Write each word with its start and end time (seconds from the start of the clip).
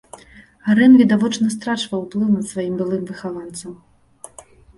Арэн 0.73 0.95
відавочна 1.01 1.51
страчваў 1.55 1.99
уплыў 2.07 2.33
над 2.37 2.49
сваім 2.53 2.73
былым 2.81 3.03
выхаванцам. 3.11 3.71